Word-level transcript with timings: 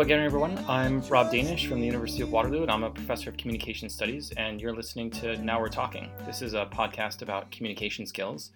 Hello 0.00 0.06
again, 0.06 0.24
everyone. 0.24 0.64
I'm 0.66 1.02
Rob 1.10 1.30
Danisch 1.30 1.68
from 1.68 1.78
the 1.78 1.84
University 1.84 2.22
of 2.22 2.32
Waterloo, 2.32 2.62
and 2.62 2.70
I'm 2.70 2.84
a 2.84 2.90
professor 2.90 3.28
of 3.28 3.36
communication 3.36 3.90
studies. 3.90 4.32
And 4.38 4.58
you're 4.58 4.74
listening 4.74 5.10
to 5.10 5.36
Now 5.44 5.60
We're 5.60 5.68
Talking. 5.68 6.08
This 6.24 6.40
is 6.40 6.54
a 6.54 6.64
podcast 6.72 7.20
about 7.20 7.50
communication 7.50 8.06
skills. 8.06 8.50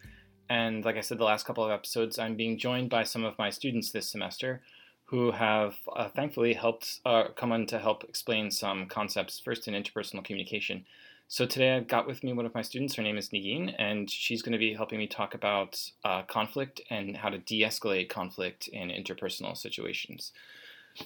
And 0.48 0.86
like 0.86 0.96
I 0.96 1.02
said, 1.02 1.18
the 1.18 1.24
last 1.24 1.44
couple 1.44 1.62
of 1.62 1.70
episodes, 1.70 2.18
I'm 2.18 2.34
being 2.34 2.56
joined 2.56 2.88
by 2.88 3.04
some 3.04 3.24
of 3.24 3.38
my 3.38 3.50
students 3.50 3.92
this 3.92 4.08
semester 4.08 4.62
who 5.04 5.32
have 5.32 5.76
uh, 5.94 6.08
thankfully 6.08 6.54
helped 6.54 7.00
uh, 7.04 7.24
come 7.36 7.52
on 7.52 7.66
to 7.66 7.78
help 7.78 8.04
explain 8.04 8.50
some 8.50 8.86
concepts, 8.86 9.38
first 9.38 9.68
in 9.68 9.74
interpersonal 9.74 10.24
communication. 10.24 10.86
So 11.28 11.44
today 11.44 11.76
I've 11.76 11.88
got 11.88 12.06
with 12.06 12.24
me 12.24 12.32
one 12.32 12.46
of 12.46 12.54
my 12.54 12.62
students. 12.62 12.94
Her 12.94 13.02
name 13.02 13.18
is 13.18 13.28
Negin, 13.28 13.74
and 13.78 14.10
she's 14.10 14.40
going 14.40 14.52
to 14.52 14.58
be 14.58 14.72
helping 14.72 14.98
me 14.98 15.06
talk 15.06 15.34
about 15.34 15.78
uh, 16.06 16.22
conflict 16.22 16.80
and 16.88 17.18
how 17.18 17.28
to 17.28 17.36
de 17.36 17.60
escalate 17.64 18.08
conflict 18.08 18.66
in 18.68 18.88
interpersonal 18.88 19.54
situations. 19.54 20.32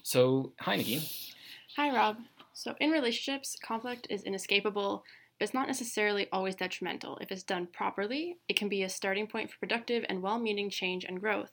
So, 0.03 0.53
hi, 0.61 0.77
Negin. 0.77 1.33
Hi, 1.77 1.95
Rob. 1.95 2.17
So, 2.53 2.75
in 2.81 2.91
relationships, 2.91 3.57
conflict 3.63 4.07
is 4.11 4.25
inescapable, 4.25 5.05
but 5.39 5.45
it's 5.45 5.55
not 5.55 5.69
necessarily 5.69 6.29
always 6.33 6.57
detrimental. 6.57 7.19
If 7.21 7.31
it's 7.31 7.43
done 7.43 7.69
properly, 7.73 8.39
it 8.49 8.57
can 8.57 8.69
be 8.69 8.83
a 8.83 8.89
starting 8.89 9.27
point 9.27 9.51
for 9.51 9.59
productive 9.59 10.05
and 10.09 10.23
well 10.23 10.39
meaning 10.39 10.71
change 10.71 11.05
and 11.05 11.21
growth 11.21 11.53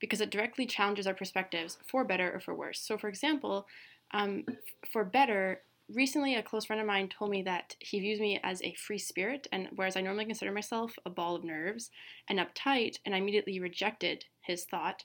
because 0.00 0.20
it 0.20 0.30
directly 0.30 0.66
challenges 0.66 1.06
our 1.06 1.14
perspectives 1.14 1.78
for 1.86 2.04
better 2.04 2.34
or 2.34 2.40
for 2.40 2.54
worse. 2.54 2.80
So, 2.80 2.98
for 2.98 3.08
example, 3.08 3.66
um, 4.12 4.44
for 4.92 5.04
better, 5.04 5.62
recently 5.88 6.34
a 6.34 6.42
close 6.42 6.64
friend 6.64 6.80
of 6.80 6.86
mine 6.86 7.08
told 7.08 7.30
me 7.30 7.42
that 7.42 7.76
he 7.78 8.00
views 8.00 8.20
me 8.20 8.40
as 8.42 8.60
a 8.62 8.74
free 8.74 8.98
spirit, 8.98 9.46
and 9.52 9.68
whereas 9.74 9.96
I 9.96 10.00
normally 10.00 10.24
consider 10.24 10.52
myself 10.52 10.92
a 11.06 11.10
ball 11.10 11.36
of 11.36 11.44
nerves 11.44 11.90
and 12.28 12.38
uptight, 12.38 12.98
and 13.04 13.14
I 13.14 13.18
immediately 13.18 13.60
rejected 13.60 14.24
his 14.40 14.64
thought. 14.64 15.04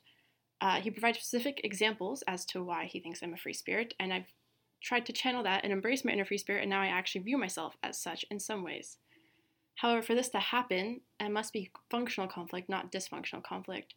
Uh, 0.60 0.82
he 0.82 0.90
provides 0.90 1.20
specific 1.20 1.62
examples 1.64 2.24
as 2.28 2.46
to 2.46 2.64
why 2.64 2.86
he 2.86 3.00
thinks 3.00 3.22
I'm 3.22 3.34
a 3.34 3.38
free 3.38 3.54
spirit, 3.54 3.94
and 4.00 4.12
I've 4.12 4.34
tried 4.82 5.06
to 5.06 5.14
channel 5.14 5.44
that 5.44 5.64
and 5.64 5.72
embrace 5.72 6.04
my 6.04 6.12
inner 6.12 6.26
free 6.26 6.38
spirit, 6.38 6.62
and 6.62 6.70
now 6.70 6.82
I 6.82 6.88
actually 6.88 7.22
view 7.22 7.38
myself 7.38 7.76
as 7.84 8.00
such 8.00 8.26
in 8.32 8.40
some 8.40 8.64
ways. 8.64 8.98
However, 9.76 10.02
for 10.02 10.16
this 10.16 10.30
to 10.30 10.40
happen, 10.40 11.02
it 11.20 11.30
must 11.30 11.54
be 11.54 11.70
functional 11.92 12.28
conflict, 12.28 12.68
not 12.68 12.92
dysfunctional 12.92 13.44
conflict. 13.44 13.94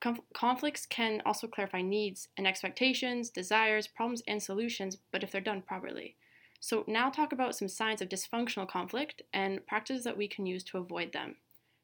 Conf- 0.00 0.20
conflicts 0.32 0.86
can 0.86 1.20
also 1.26 1.46
clarify 1.46 1.82
needs 1.82 2.28
and 2.36 2.46
expectations, 2.46 3.28
desires, 3.28 3.86
problems, 3.86 4.22
and 4.26 4.42
solutions, 4.42 4.96
but 5.12 5.22
if 5.22 5.30
they're 5.30 5.40
done 5.40 5.60
properly. 5.60 6.16
So, 6.60 6.84
now 6.88 7.10
talk 7.10 7.32
about 7.32 7.54
some 7.54 7.68
signs 7.68 8.00
of 8.00 8.08
dysfunctional 8.08 8.68
conflict 8.68 9.22
and 9.32 9.64
practices 9.66 10.04
that 10.04 10.16
we 10.16 10.28
can 10.28 10.46
use 10.46 10.64
to 10.64 10.78
avoid 10.78 11.12
them. 11.12 11.36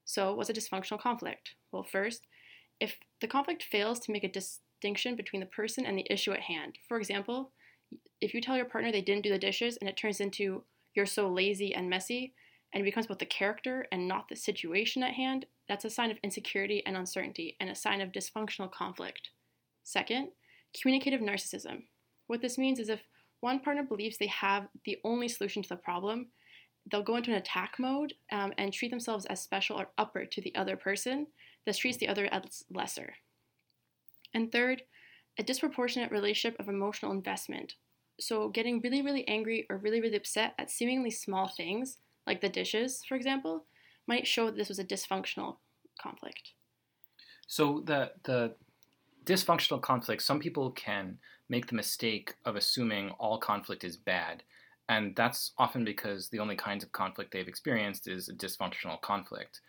So, 0.04 0.34
what's 0.34 0.50
a 0.50 0.54
dysfunctional 0.54 1.00
conflict? 1.00 1.54
Well, 1.71 1.82
first, 1.82 2.27
if 2.80 2.96
the 3.20 3.26
conflict 3.26 3.62
fails 3.62 3.98
to 4.00 4.12
make 4.12 4.24
a 4.24 4.28
distinction 4.28 5.16
between 5.16 5.40
the 5.40 5.46
person 5.46 5.86
and 5.86 5.96
the 5.96 6.06
issue 6.10 6.32
at 6.32 6.40
hand, 6.40 6.78
for 6.88 6.98
example, 6.98 7.52
if 8.20 8.34
you 8.34 8.40
tell 8.40 8.56
your 8.56 8.64
partner 8.64 8.90
they 8.90 9.00
didn't 9.00 9.22
do 9.22 9.30
the 9.30 9.38
dishes 9.38 9.76
and 9.76 9.88
it 9.88 9.96
turns 9.96 10.20
into 10.20 10.64
you're 10.94 11.06
so 11.06 11.28
lazy 11.28 11.74
and 11.74 11.88
messy 11.88 12.34
and 12.72 12.80
it 12.80 12.84
becomes 12.84 13.06
about 13.06 13.18
the 13.18 13.26
character 13.26 13.86
and 13.92 14.08
not 14.08 14.28
the 14.28 14.36
situation 14.36 15.02
at 15.02 15.14
hand, 15.14 15.46
that's 15.68 15.84
a 15.84 15.90
sign 15.90 16.10
of 16.10 16.18
insecurity 16.22 16.82
and 16.86 16.96
uncertainty 16.96 17.56
and 17.60 17.70
a 17.70 17.74
sign 17.74 18.00
of 18.00 18.12
dysfunctional 18.12 18.70
conflict. 18.70 19.30
Second, 19.84 20.28
communicative 20.80 21.20
narcissism. 21.20 21.84
What 22.26 22.41
this 22.41 22.58
means 22.58 22.78
is 22.78 22.88
if 22.88 23.00
one 23.41 23.60
partner 23.60 23.82
believes 23.82 24.18
they 24.18 24.26
have 24.26 24.68
the 24.84 24.98
only 25.04 25.28
solution 25.28 25.62
to 25.62 25.68
the 25.68 25.76
problem, 25.76 26.28
they'll 26.91 27.03
go 27.03 27.17
into 27.17 27.31
an 27.31 27.37
attack 27.37 27.77
mode 27.78 28.15
um, 28.33 28.53
and 28.59 28.72
treat 28.72 28.91
themselves 28.91 29.27
as 29.27 29.41
special 29.41 29.81
or 29.81 29.89
upper 29.99 30.25
to 30.25 30.41
the 30.41 30.55
other 30.55 30.77
person. 30.77 31.27
This 31.67 31.78
treats 31.78 31.99
the 31.99 32.09
other 32.09 32.28
as 32.33 32.65
lesser. 32.71 33.15
And 34.34 34.50
third, 34.53 34.83
a 35.39 35.43
disproportionate 35.43 36.11
relationship 36.11 36.59
of 36.61 36.69
emotional 36.69 37.12
investment. 37.12 37.75
So, 38.21 38.49
getting 38.49 38.81
really, 38.81 39.03
really 39.03 39.27
angry 39.27 39.67
or 39.69 39.78
really, 39.78 40.00
really 40.00 40.17
upset 40.17 40.55
at 40.59 40.71
seemingly 40.71 41.11
small 41.11 41.49
things, 41.49 41.99
like 42.27 42.41
the 42.41 42.49
dishes, 42.49 43.03
for 43.09 43.16
example, 43.16 43.65
might 44.06 44.27
show 44.27 44.47
that 44.47 44.56
this 44.56 44.69
was 44.69 44.78
a 44.78 44.84
dysfunctional 44.84 45.56
conflict. 46.01 46.53
So 47.47 47.83
the 47.84 48.12
the 48.25 48.55
dysfunctional 49.25 49.81
conflict, 49.81 50.22
some 50.22 50.39
people 50.39 50.71
can 50.72 51.19
make 51.49 51.66
the 51.66 51.75
mistake 51.75 52.34
of 52.45 52.56
assuming 52.56 53.11
all 53.12 53.39
conflict 53.39 53.84
is 53.84 53.97
bad, 53.97 54.43
and 54.89 55.15
that's 55.17 55.53
often 55.59 55.84
because 55.84 56.28
the 56.28 56.41
only 56.41 56.56
kinds 56.56 56.84
of 56.84 56.93
conflict 56.93 57.33
they've 57.33 57.49
experienced 57.49 58.06
is 58.09 58.28
a 58.28 58.34
dysfunctional 58.34 59.00
conflict, 59.00 59.61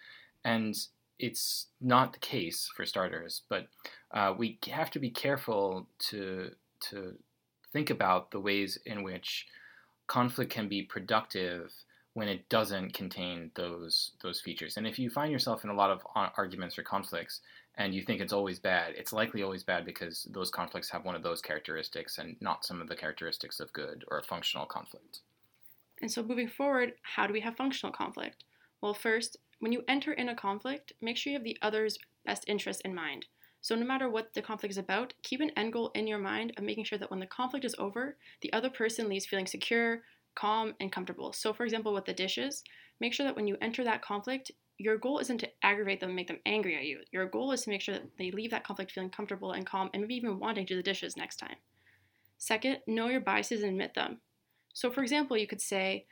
and 0.43 0.75
it's 1.19 1.67
not 1.79 2.13
the 2.13 2.19
case 2.19 2.69
for 2.75 2.85
starters. 2.85 3.41
But 3.49 3.67
uh, 4.11 4.33
we 4.37 4.59
have 4.67 4.91
to 4.91 4.99
be 4.99 5.09
careful 5.09 5.87
to 6.09 6.51
to 6.91 7.15
think 7.71 7.89
about 7.89 8.31
the 8.31 8.39
ways 8.39 8.77
in 8.85 9.03
which 9.03 9.47
conflict 10.07 10.51
can 10.51 10.67
be 10.67 10.81
productive 10.81 11.71
when 12.13 12.27
it 12.29 12.47
doesn't 12.47 12.93
contain 12.93 13.51
those 13.55 14.11
those 14.23 14.41
features. 14.41 14.77
And 14.77 14.87
if 14.87 14.99
you 14.99 15.09
find 15.09 15.31
yourself 15.31 15.63
in 15.63 15.69
a 15.69 15.75
lot 15.75 15.91
of 15.91 16.01
arguments 16.37 16.77
or 16.77 16.83
conflicts 16.83 17.41
and 17.77 17.93
you 17.93 18.01
think 18.01 18.21
it's 18.21 18.33
always 18.33 18.59
bad, 18.59 18.93
it's 18.95 19.13
likely 19.13 19.43
always 19.43 19.63
bad 19.63 19.85
because 19.85 20.27
those 20.31 20.49
conflicts 20.49 20.89
have 20.89 21.05
one 21.05 21.15
of 21.15 21.23
those 21.23 21.41
characteristics 21.41 22.17
and 22.17 22.35
not 22.39 22.65
some 22.65 22.81
of 22.81 22.87
the 22.87 22.95
characteristics 22.95 23.59
of 23.59 23.73
good 23.73 24.05
or 24.09 24.19
a 24.19 24.23
functional 24.23 24.65
conflict. 24.65 25.19
And 26.01 26.11
so 26.11 26.23
moving 26.23 26.47
forward, 26.47 26.93
how 27.01 27.27
do 27.27 27.33
we 27.33 27.41
have 27.41 27.55
functional 27.55 27.93
conflict? 27.93 28.43
Well, 28.81 28.93
first, 28.93 29.37
when 29.59 29.71
you 29.71 29.83
enter 29.87 30.13
in 30.13 30.29
a 30.29 30.35
conflict, 30.35 30.93
make 31.01 31.17
sure 31.17 31.31
you 31.31 31.37
have 31.37 31.43
the 31.43 31.57
other's 31.61 31.97
best 32.25 32.43
interest 32.47 32.81
in 32.85 32.93
mind. 32.93 33.25
So, 33.61 33.75
no 33.75 33.85
matter 33.85 34.09
what 34.09 34.33
the 34.33 34.43
conflict 34.43 34.71
is 34.73 34.77
about, 34.77 35.13
keep 35.23 35.41
an 35.41 35.49
end 35.57 35.73
goal 35.73 35.91
in 35.95 36.05
your 36.05 36.19
mind 36.19 36.53
of 36.55 36.63
making 36.63 36.83
sure 36.83 36.99
that 36.99 37.09
when 37.09 37.19
the 37.19 37.25
conflict 37.25 37.65
is 37.65 37.75
over, 37.79 38.15
the 38.41 38.53
other 38.53 38.69
person 38.69 39.09
leaves 39.09 39.25
feeling 39.25 39.47
secure, 39.47 40.01
calm, 40.35 40.75
and 40.79 40.91
comfortable. 40.91 41.33
So, 41.33 41.51
for 41.51 41.63
example, 41.63 41.93
with 41.93 42.05
the 42.05 42.13
dishes, 42.13 42.63
make 42.99 43.13
sure 43.13 43.25
that 43.25 43.35
when 43.35 43.47
you 43.47 43.57
enter 43.61 43.83
that 43.83 44.03
conflict, 44.03 44.51
your 44.77 44.97
goal 44.97 45.19
isn't 45.19 45.37
to 45.39 45.49
aggravate 45.63 45.99
them 45.99 46.09
and 46.09 46.15
make 46.15 46.27
them 46.27 46.39
angry 46.45 46.75
at 46.75 46.85
you. 46.85 46.99
Your 47.11 47.25
goal 47.25 47.51
is 47.51 47.61
to 47.63 47.69
make 47.69 47.81
sure 47.81 47.95
that 47.95 48.17
they 48.17 48.31
leave 48.31 48.51
that 48.51 48.63
conflict 48.63 48.91
feeling 48.91 49.09
comfortable 49.09 49.53
and 49.53 49.65
calm 49.65 49.89
and 49.93 50.01
maybe 50.01 50.15
even 50.15 50.39
wanting 50.39 50.65
to 50.65 50.73
do 50.73 50.77
the 50.77 50.83
dishes 50.83 51.15
next 51.15 51.37
time. 51.37 51.55
Second, 52.37 52.79
know 52.85 53.07
your 53.07 53.21
biases 53.21 53.63
and 53.63 53.71
admit 53.71 53.93
them. 53.93 54.19
So, 54.73 54.91
for 54.91 55.01
example, 55.01 55.37
you 55.37 55.47
could 55.47 55.61
say, 55.61 56.05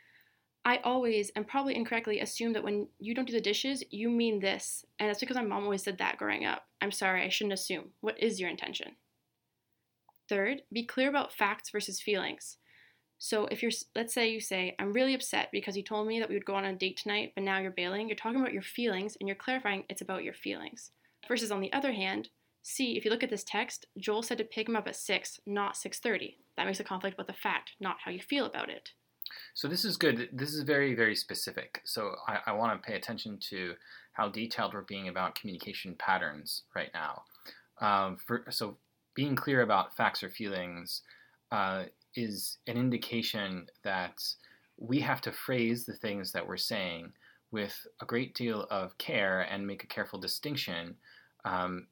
I 0.66 0.78
always 0.86 1.30
and 1.36 1.46
probably 1.46 1.76
incorrectly 1.76 2.22
assume 2.22 2.54
that 2.54 2.64
when 2.64 2.88
you 2.98 3.14
don't 3.14 3.28
do 3.28 3.34
the 3.34 3.42
dishes, 3.42 3.84
you 3.92 4.10
mean 4.10 4.40
this. 4.40 4.86
And 4.98 5.10
that's 5.10 5.20
because 5.20 5.36
my 5.36 5.44
mom 5.44 5.64
always 5.64 5.84
said 5.84 5.98
that 5.98 6.18
growing 6.18 6.46
up. 6.46 6.64
I'm 6.82 6.92
sorry, 6.92 7.24
I 7.24 7.30
shouldn't 7.30 7.54
assume. 7.54 7.90
What 8.00 8.22
is 8.22 8.40
your 8.40 8.50
intention? 8.50 8.96
Third, 10.30 10.62
be 10.72 10.86
clear 10.86 11.10
about 11.10 11.34
facts 11.34 11.70
versus 11.70 12.00
feelings. 12.00 12.58
So 13.24 13.46
if 13.46 13.62
you're, 13.62 13.72
let's 13.96 14.14
say 14.14 14.28
you 14.28 14.42
say, 14.42 14.76
I'm 14.80 14.92
really 14.92 15.14
upset 15.14 15.48
because 15.54 15.78
you 15.78 15.84
told 15.84 16.08
me 16.08 16.20
that 16.20 16.28
we 16.28 16.36
would 16.36 16.44
go 16.44 16.56
on 16.56 16.66
a 16.66 16.76
date 16.76 16.98
tonight, 16.98 17.32
but 17.34 17.46
now 17.46 17.58
you're 17.58 17.72
bailing, 17.72 18.10
you're 18.10 18.18
talking 18.18 18.42
about 18.42 18.52
your 18.52 18.62
feelings 18.62 19.16
and 19.18 19.30
you're 19.30 19.38
clarifying 19.38 19.86
it's 19.88 20.02
about 20.02 20.26
your 20.26 20.34
feelings. 20.34 20.92
Versus 21.30 21.50
on 21.50 21.62
the 21.62 21.72
other 21.72 21.94
hand, 21.94 22.28
see, 22.64 22.98
if 22.98 23.06
you 23.06 23.12
look 23.12 23.24
at 23.24 23.30
this 23.30 23.46
text, 23.46 23.86
Joel 23.98 24.24
said 24.24 24.40
to 24.40 24.44
pick 24.44 24.68
him 24.68 24.76
up 24.76 24.90
at 24.90 24.98
6, 24.98 25.40
not 25.46 25.76
6.30. 25.76 26.36
That 26.58 26.66
makes 26.66 26.82
a 26.82 26.84
conflict 26.84 27.14
about 27.14 27.28
the 27.28 27.42
fact, 27.42 27.72
not 27.80 27.96
how 28.04 28.12
you 28.12 28.20
feel 28.20 28.46
about 28.46 28.70
it. 28.70 28.90
So 29.54 29.70
this 29.70 29.86
is 29.86 29.96
good. 29.96 30.28
This 30.34 30.54
is 30.54 30.64
very, 30.64 30.94
very 30.94 31.16
specific. 31.16 31.80
So 31.86 32.16
I, 32.28 32.40
I 32.48 32.52
want 32.52 32.74
to 32.74 32.86
pay 32.86 32.98
attention 32.98 33.38
to 33.52 33.76
how 34.12 34.28
detailed 34.28 34.74
we're 34.74 34.82
being 34.82 35.08
about 35.08 35.36
communication 35.36 35.96
patterns 35.98 36.64
right 36.76 36.92
now. 36.94 37.24
Um, 37.80 38.18
for, 38.18 38.44
so 38.50 38.76
being 39.16 39.38
clear 39.38 39.62
about 39.62 39.96
facts 39.96 40.24
or 40.24 40.30
feelings 40.30 41.04
uh, 41.54 41.84
is 42.16 42.58
an 42.68 42.78
indication 42.78 43.68
that 43.84 44.24
we 44.78 45.00
have 45.00 45.22
to 45.22 45.32
phrase 45.32 45.86
the 45.86 45.94
things 45.94 46.32
that 46.32 46.48
we're 46.48 46.58
saying 46.58 47.12
with 47.52 47.86
a 48.02 48.06
great 48.06 48.34
deal 48.34 48.68
of 48.72 48.98
care 48.98 49.42
and 49.42 49.66
make 49.66 49.84
a 49.84 49.88
careful 49.88 50.20
distinction 50.20 50.96
um, 51.46 51.88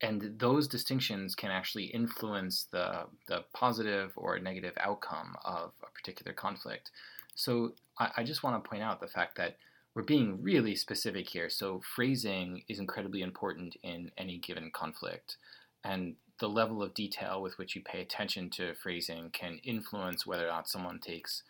and 0.00 0.38
those 0.38 0.68
distinctions 0.68 1.34
can 1.34 1.50
actually 1.50 1.84
influence 1.84 2.66
the, 2.70 3.04
the 3.26 3.44
positive 3.54 4.12
or 4.16 4.38
negative 4.38 4.74
outcome 4.78 5.34
of 5.44 5.72
a 5.82 5.90
particular 5.92 6.32
conflict. 6.32 6.90
So 7.34 7.72
I, 7.98 8.10
I 8.18 8.24
just 8.24 8.42
want 8.42 8.62
to 8.62 8.68
point 8.68 8.82
out 8.82 9.00
the 9.00 9.06
fact 9.06 9.36
that 9.36 9.56
we're 9.94 10.02
being 10.02 10.42
really 10.42 10.74
specific 10.74 11.28
here. 11.28 11.48
So 11.48 11.80
phrasing 11.94 12.64
is 12.68 12.80
incredibly 12.80 13.22
important 13.22 13.76
in 13.82 14.10
any 14.18 14.38
given 14.38 14.70
conflict. 14.72 15.36
And 15.84 16.16
the 16.40 16.48
level 16.48 16.82
of 16.82 16.94
detail 16.94 17.40
with 17.40 17.58
which 17.58 17.76
you 17.76 17.82
pay 17.82 18.00
attention 18.00 18.50
to 18.50 18.74
phrasing 18.74 19.30
can 19.30 19.60
influence 19.62 20.26
whether 20.26 20.46
or 20.46 20.50
not 20.50 20.68
someone 20.68 20.98
takes 20.98 21.42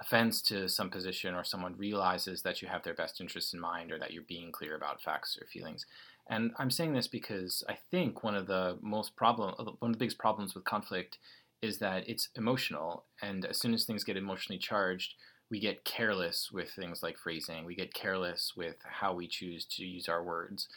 offense 0.00 0.40
to 0.40 0.68
some 0.68 0.88
position 0.88 1.34
or 1.34 1.44
someone 1.44 1.74
realizes 1.76 2.42
that 2.42 2.62
you 2.62 2.68
have 2.68 2.82
their 2.82 2.94
best 2.94 3.20
interests 3.20 3.52
in 3.52 3.60
mind 3.60 3.92
or 3.92 3.98
that 3.98 4.12
you're 4.12 4.22
being 4.22 4.50
clear 4.50 4.74
about 4.74 5.02
facts 5.02 5.38
or 5.40 5.46
feelings. 5.46 5.84
And 6.28 6.52
I'm 6.58 6.70
saying 6.70 6.94
this 6.94 7.08
because 7.08 7.62
I 7.68 7.76
think 7.90 8.22
one 8.22 8.34
of 8.36 8.46
the 8.46 8.78
most 8.80 9.16
problem, 9.16 9.54
uh, 9.58 9.64
one 9.80 9.90
of 9.90 9.92
the 9.92 9.98
biggest 9.98 10.18
problems 10.18 10.54
with 10.54 10.64
conflict 10.64 11.18
is 11.60 11.78
that 11.78 12.08
it's 12.08 12.30
emotional, 12.36 13.04
and 13.20 13.44
as 13.44 13.58
soon 13.58 13.74
as 13.74 13.84
things 13.84 14.04
get 14.04 14.16
emotionally 14.16 14.58
charged, 14.58 15.14
we 15.50 15.60
get 15.60 15.84
careless 15.84 16.50
with 16.52 16.70
things 16.70 17.02
like 17.02 17.18
phrasing. 17.18 17.64
We 17.64 17.74
get 17.74 17.92
careless 17.92 18.52
with 18.56 18.76
how 18.82 19.12
we 19.12 19.26
choose 19.26 19.66
to 19.72 19.84
use 19.84 20.08
our 20.08 20.22
words. 20.22 20.68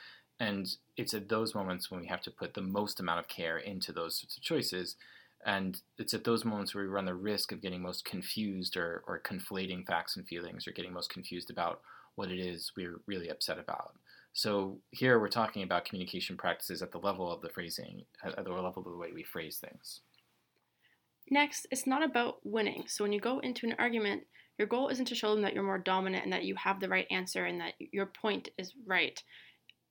And 0.43 0.75
it's 0.97 1.13
at 1.13 1.29
those 1.29 1.55
moments 1.55 1.89
when 1.89 2.01
we 2.01 2.07
have 2.07 2.21
to 2.23 2.31
put 2.31 2.53
the 2.53 2.61
most 2.61 2.99
amount 2.99 3.19
of 3.19 3.29
care 3.29 3.57
into 3.57 3.93
those 3.93 4.19
sorts 4.19 4.35
of 4.35 4.43
choices. 4.43 4.97
And 5.45 5.79
it's 5.97 6.13
at 6.13 6.25
those 6.25 6.43
moments 6.43 6.75
where 6.75 6.83
we 6.83 6.89
run 6.89 7.05
the 7.05 7.13
risk 7.13 7.53
of 7.53 7.61
getting 7.61 7.81
most 7.81 8.03
confused 8.03 8.75
or, 8.75 9.05
or 9.07 9.21
conflating 9.21 9.85
facts 9.85 10.17
and 10.17 10.27
feelings 10.27 10.67
or 10.67 10.71
getting 10.71 10.91
most 10.91 11.09
confused 11.09 11.49
about 11.49 11.79
what 12.15 12.29
it 12.29 12.39
is 12.39 12.73
we're 12.75 12.99
really 13.07 13.29
upset 13.29 13.57
about. 13.57 13.93
So 14.33 14.79
here 14.91 15.17
we're 15.17 15.29
talking 15.29 15.63
about 15.63 15.85
communication 15.85 16.35
practices 16.35 16.81
at 16.81 16.91
the 16.91 16.97
level 16.97 17.31
of 17.31 17.39
the 17.39 17.49
phrasing, 17.49 18.01
at 18.25 18.43
the 18.43 18.51
level 18.51 18.73
of 18.75 18.83
the 18.83 18.97
way 18.97 19.11
we 19.13 19.23
phrase 19.23 19.59
things. 19.59 20.01
Next, 21.31 21.67
it's 21.71 21.87
not 21.87 22.03
about 22.03 22.39
winning. 22.43 22.83
So 22.87 23.05
when 23.05 23.13
you 23.13 23.21
go 23.21 23.39
into 23.39 23.65
an 23.65 23.75
argument, 23.79 24.23
your 24.57 24.67
goal 24.67 24.89
isn't 24.89 25.05
to 25.05 25.15
show 25.15 25.33
them 25.33 25.43
that 25.43 25.53
you're 25.53 25.63
more 25.63 25.77
dominant 25.77 26.25
and 26.25 26.33
that 26.33 26.43
you 26.43 26.55
have 26.55 26.81
the 26.81 26.89
right 26.89 27.07
answer 27.09 27.45
and 27.45 27.61
that 27.61 27.75
your 27.79 28.07
point 28.07 28.49
is 28.57 28.73
right. 28.85 29.23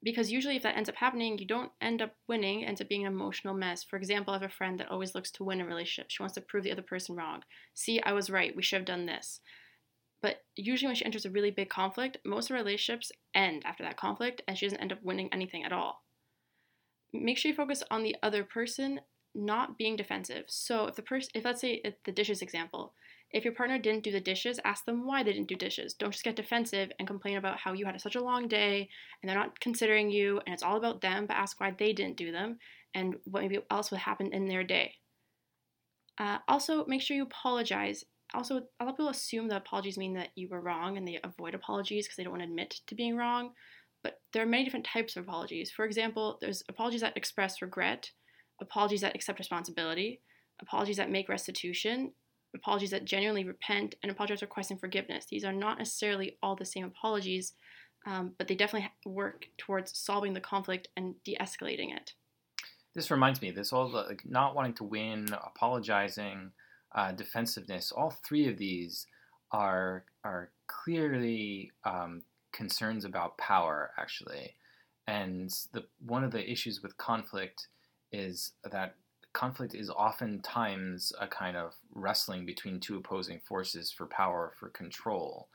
Because 0.04 0.32
usually, 0.32 0.56
if 0.56 0.64
that 0.64 0.76
ends 0.76 0.88
up 0.88 0.96
happening, 0.96 1.38
you 1.38 1.46
don't 1.46 1.70
end 1.80 2.02
up 2.02 2.14
winning, 2.26 2.60
it 2.60 2.66
ends 2.66 2.80
up 2.80 2.88
being 2.88 3.06
an 3.06 3.12
emotional 3.12 3.54
mess. 3.54 3.84
For 3.84 3.96
example, 3.96 4.32
I 4.32 4.38
have 4.38 4.50
a 4.50 4.52
friend 4.52 4.78
that 4.80 4.90
always 4.90 5.14
looks 5.14 5.30
to 5.32 5.44
win 5.44 5.60
a 5.60 5.64
relationship. 5.64 6.10
She 6.10 6.22
wants 6.22 6.34
to 6.34 6.40
prove 6.40 6.64
the 6.64 6.72
other 6.72 6.82
person 6.82 7.14
wrong. 7.14 7.42
See, 7.74 8.00
I 8.02 8.12
was 8.12 8.28
right. 8.28 8.54
We 8.56 8.62
should 8.62 8.78
have 8.78 8.86
done 8.86 9.06
this. 9.06 9.40
But 10.20 10.44
usually, 10.56 10.88
when 10.88 10.96
she 10.96 11.04
enters 11.04 11.24
a 11.24 11.30
really 11.30 11.50
big 11.50 11.68
conflict, 11.68 12.16
most 12.24 12.46
of 12.46 12.56
her 12.56 12.62
relationships 12.62 13.12
end 13.34 13.62
after 13.64 13.82
that 13.84 13.96
conflict 13.96 14.42
and 14.46 14.56
she 14.56 14.66
doesn't 14.66 14.80
end 14.80 14.92
up 14.92 15.02
winning 15.02 15.28
anything 15.32 15.64
at 15.64 15.72
all. 15.72 16.04
Make 17.12 17.38
sure 17.38 17.50
you 17.50 17.56
focus 17.56 17.82
on 17.90 18.02
the 18.02 18.16
other 18.22 18.42
person, 18.42 19.00
not 19.34 19.76
being 19.76 19.96
defensive. 19.96 20.44
So, 20.48 20.86
if 20.86 20.94
the 20.94 21.02
person, 21.02 21.30
if 21.34 21.44
let's 21.44 21.60
say 21.60 21.82
the 22.04 22.12
dishes 22.12 22.40
example, 22.40 22.94
if 23.32 23.44
your 23.44 23.54
partner 23.54 23.78
didn't 23.78 24.04
do 24.04 24.12
the 24.12 24.20
dishes, 24.20 24.60
ask 24.64 24.84
them 24.84 25.06
why 25.06 25.22
they 25.22 25.32
didn't 25.32 25.48
do 25.48 25.54
dishes. 25.54 25.94
Don't 25.94 26.10
just 26.10 26.24
get 26.24 26.36
defensive 26.36 26.90
and 26.98 27.08
complain 27.08 27.38
about 27.38 27.58
how 27.58 27.72
you 27.72 27.86
had 27.86 27.98
such 28.00 28.16
a 28.16 28.22
long 28.22 28.46
day 28.46 28.88
and 29.22 29.28
they're 29.28 29.38
not 29.38 29.58
considering 29.60 30.10
you 30.10 30.40
and 30.46 30.52
it's 30.52 30.62
all 30.62 30.76
about 30.76 31.00
them, 31.00 31.26
but 31.26 31.36
ask 31.36 31.60
why 31.60 31.74
they 31.78 31.92
didn't 31.92 32.16
do 32.16 32.30
them 32.30 32.58
and 32.94 33.16
what 33.24 33.42
maybe 33.42 33.58
else 33.70 33.90
would 33.90 34.00
happen 34.00 34.32
in 34.32 34.46
their 34.46 34.64
day. 34.64 34.94
Uh, 36.18 36.38
also, 36.46 36.84
make 36.86 37.00
sure 37.00 37.16
you 37.16 37.22
apologize 37.22 38.04
also 38.34 38.56
a 38.56 38.84
lot 38.84 38.90
of 38.90 38.96
people 38.96 39.08
assume 39.08 39.48
that 39.48 39.58
apologies 39.58 39.98
mean 39.98 40.14
that 40.14 40.30
you 40.34 40.48
were 40.48 40.60
wrong 40.60 40.96
and 40.96 41.06
they 41.06 41.18
avoid 41.24 41.54
apologies 41.54 42.06
because 42.06 42.16
they 42.16 42.22
don't 42.22 42.32
want 42.32 42.42
to 42.42 42.48
admit 42.48 42.80
to 42.86 42.94
being 42.94 43.16
wrong 43.16 43.50
but 44.02 44.20
there 44.32 44.42
are 44.42 44.46
many 44.46 44.64
different 44.64 44.86
types 44.86 45.16
of 45.16 45.24
apologies 45.24 45.70
for 45.70 45.84
example 45.84 46.38
there's 46.40 46.62
apologies 46.68 47.00
that 47.00 47.16
express 47.16 47.60
regret 47.62 48.10
apologies 48.60 49.00
that 49.00 49.14
accept 49.14 49.38
responsibility 49.38 50.20
apologies 50.60 50.96
that 50.96 51.10
make 51.10 51.28
restitution 51.28 52.12
apologies 52.54 52.90
that 52.90 53.04
genuinely 53.04 53.44
repent 53.44 53.94
and 54.02 54.10
apologies 54.10 54.42
requesting 54.42 54.76
forgiveness 54.76 55.26
these 55.26 55.44
are 55.44 55.52
not 55.52 55.78
necessarily 55.78 56.36
all 56.42 56.56
the 56.56 56.64
same 56.64 56.84
apologies 56.84 57.54
um, 58.04 58.32
but 58.36 58.48
they 58.48 58.54
definitely 58.54 58.90
work 59.06 59.46
towards 59.58 59.96
solving 59.96 60.32
the 60.34 60.40
conflict 60.40 60.88
and 60.96 61.14
de-escalating 61.24 61.94
it 61.94 62.12
this 62.94 63.10
reminds 63.10 63.40
me 63.40 63.50
this 63.50 63.72
all 63.72 63.88
like 63.90 64.22
not 64.24 64.54
wanting 64.54 64.74
to 64.74 64.84
win 64.84 65.28
apologizing 65.32 66.52
uh, 66.94 67.12
defensiveness, 67.12 67.92
all 67.92 68.10
three 68.10 68.48
of 68.48 68.58
these 68.58 69.06
are 69.50 70.04
are 70.24 70.50
clearly 70.66 71.72
um, 71.84 72.22
concerns 72.52 73.04
about 73.04 73.38
power, 73.38 73.90
actually. 73.98 74.54
And 75.06 75.50
the 75.72 75.84
one 76.06 76.24
of 76.24 76.30
the 76.30 76.50
issues 76.50 76.82
with 76.82 76.96
conflict 76.96 77.68
is 78.12 78.52
that 78.70 78.94
conflict 79.32 79.74
is 79.74 79.90
oftentimes 79.90 81.12
a 81.20 81.26
kind 81.26 81.56
of 81.56 81.74
wrestling 81.94 82.46
between 82.46 82.80
two 82.80 82.96
opposing 82.96 83.40
forces 83.40 83.90
for 83.90 84.06
power, 84.06 84.52
for 84.58 84.68
control. 84.68 85.48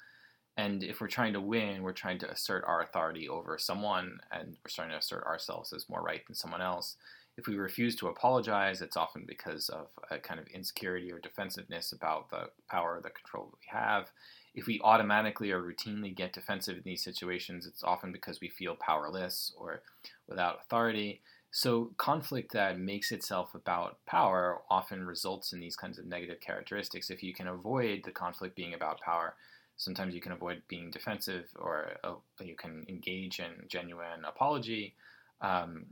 And 0.57 0.83
if 0.83 0.99
we're 0.99 1.07
trying 1.07 1.33
to 1.33 1.41
win, 1.41 1.83
we're 1.83 1.93
trying 1.93 2.17
to 2.19 2.31
assert 2.31 2.63
our 2.65 2.81
authority 2.81 3.29
over 3.29 3.57
someone, 3.59 4.19
and 4.31 4.57
we're 4.63 4.71
trying 4.71 4.89
to 4.89 4.97
assert 4.97 5.23
ourselves 5.23 5.71
as 5.71 5.87
more 5.87 6.01
right 6.01 6.25
than 6.25 6.35
someone 6.35 6.61
else. 6.61 6.95
If 7.37 7.45
we 7.45 7.55
refuse 7.55 7.95
to 7.97 8.07
apologize, 8.07 8.81
it's 8.81 8.97
often 8.97 9.23
because 9.27 9.69
of 9.69 9.89
a 10.09 10.17
kind 10.17 10.39
of 10.39 10.47
insecurity 10.47 11.11
or 11.11 11.19
defensiveness 11.19 11.91
about 11.91 12.31
the 12.31 12.49
power 12.67 12.97
or 12.97 13.01
the 13.01 13.11
control 13.11 13.45
that 13.45 13.59
we 13.59 13.79
have. 13.79 14.09
If 14.55 14.65
we 14.65 14.81
automatically 14.83 15.51
or 15.51 15.61
routinely 15.61 16.15
get 16.15 16.33
defensive 16.33 16.77
in 16.77 16.83
these 16.83 17.03
situations, 17.03 17.67
it's 17.67 17.83
often 17.83 18.11
because 18.11 18.41
we 18.41 18.49
feel 18.49 18.75
powerless 18.75 19.53
or 19.55 19.83
without 20.27 20.59
authority. 20.61 21.21
So, 21.51 21.91
conflict 21.97 22.51
that 22.53 22.77
makes 22.77 23.11
itself 23.11 23.55
about 23.55 23.97
power 24.05 24.61
often 24.69 25.05
results 25.05 25.53
in 25.53 25.59
these 25.59 25.75
kinds 25.75 25.97
of 25.97 26.05
negative 26.05 26.39
characteristics. 26.39 27.09
If 27.09 27.23
you 27.23 27.33
can 27.33 27.47
avoid 27.47 28.01
the 28.03 28.11
conflict 28.11 28.55
being 28.55 28.73
about 28.73 29.01
power, 29.01 29.35
sometimes 29.77 30.13
you 30.13 30.21
can 30.21 30.33
avoid 30.33 30.61
being 30.67 30.91
defensive 30.91 31.49
or 31.57 31.91
uh, 32.03 32.15
you 32.41 32.55
can 32.55 32.85
engage 32.89 33.39
in 33.39 33.67
genuine 33.69 34.25
apology. 34.27 34.95
Um, 35.41 35.85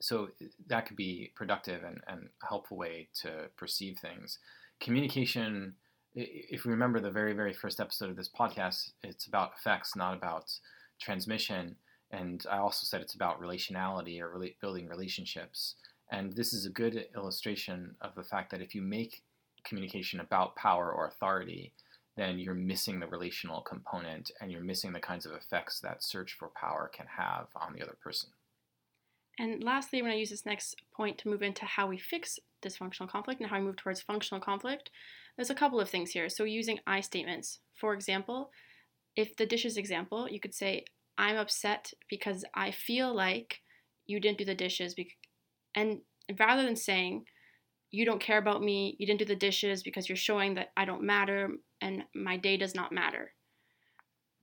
so 0.00 0.30
that 0.66 0.86
could 0.86 0.96
be 0.96 1.30
productive 1.36 1.84
and, 1.84 2.00
and 2.08 2.28
a 2.42 2.46
helpful 2.46 2.76
way 2.76 3.08
to 3.22 3.48
perceive 3.56 3.98
things. 3.98 4.38
Communication, 4.80 5.74
if 6.14 6.64
you 6.64 6.70
remember 6.70 6.98
the 6.98 7.10
very, 7.10 7.34
very 7.34 7.52
first 7.52 7.78
episode 7.78 8.10
of 8.10 8.16
this 8.16 8.28
podcast, 8.28 8.90
it's 9.04 9.26
about 9.26 9.52
effects, 9.58 9.94
not 9.94 10.16
about 10.16 10.50
transmission. 11.00 11.76
And 12.12 12.44
I 12.50 12.58
also 12.58 12.84
said 12.84 13.00
it's 13.00 13.14
about 13.14 13.40
relationality 13.40 14.20
or 14.20 14.28
rela- 14.28 14.54
building 14.60 14.86
relationships. 14.86 15.76
And 16.10 16.32
this 16.34 16.52
is 16.52 16.66
a 16.66 16.70
good 16.70 17.06
illustration 17.16 17.94
of 18.02 18.14
the 18.14 18.22
fact 18.22 18.50
that 18.50 18.60
if 18.60 18.74
you 18.74 18.82
make 18.82 19.22
communication 19.64 20.20
about 20.20 20.54
power 20.56 20.92
or 20.92 21.06
authority, 21.06 21.72
then 22.16 22.38
you're 22.38 22.54
missing 22.54 23.00
the 23.00 23.06
relational 23.06 23.62
component 23.62 24.30
and 24.40 24.52
you're 24.52 24.62
missing 24.62 24.92
the 24.92 25.00
kinds 25.00 25.24
of 25.24 25.32
effects 25.32 25.80
that 25.80 26.02
search 26.02 26.34
for 26.34 26.48
power 26.48 26.90
can 26.92 27.06
have 27.06 27.46
on 27.56 27.72
the 27.72 27.82
other 27.82 27.96
person. 28.02 28.28
And 29.38 29.64
lastly, 29.64 29.98
I'm 29.98 30.04
going 30.04 30.14
to 30.14 30.20
use 30.20 30.28
this 30.28 30.44
next 30.44 30.76
point 30.94 31.16
to 31.18 31.28
move 31.28 31.42
into 31.42 31.64
how 31.64 31.86
we 31.86 31.96
fix 31.96 32.38
dysfunctional 32.62 33.08
conflict 33.08 33.40
and 33.40 33.48
how 33.48 33.58
we 33.58 33.64
move 33.64 33.76
towards 33.76 34.02
functional 34.02 34.42
conflict. 34.42 34.90
There's 35.36 35.48
a 35.48 35.54
couple 35.54 35.80
of 35.80 35.88
things 35.88 36.10
here. 36.10 36.28
So, 36.28 36.44
using 36.44 36.80
I 36.86 37.00
statements. 37.00 37.60
For 37.74 37.94
example, 37.94 38.50
if 39.16 39.34
the 39.36 39.46
dishes 39.46 39.78
example, 39.78 40.28
you 40.28 40.38
could 40.38 40.54
say, 40.54 40.84
I'm 41.18 41.36
upset 41.36 41.92
because 42.08 42.44
I 42.54 42.70
feel 42.70 43.14
like 43.14 43.60
you 44.06 44.20
didn't 44.20 44.38
do 44.38 44.44
the 44.44 44.54
dishes. 44.54 44.94
And 45.74 46.00
rather 46.38 46.62
than 46.62 46.76
saying, 46.76 47.24
you 47.90 48.04
don't 48.04 48.20
care 48.20 48.38
about 48.38 48.62
me, 48.62 48.96
you 48.98 49.06
didn't 49.06 49.18
do 49.18 49.26
the 49.26 49.36
dishes 49.36 49.82
because 49.82 50.08
you're 50.08 50.16
showing 50.16 50.54
that 50.54 50.72
I 50.76 50.84
don't 50.84 51.02
matter 51.02 51.50
and 51.80 52.04
my 52.14 52.36
day 52.36 52.56
does 52.56 52.74
not 52.74 52.92
matter 52.92 53.32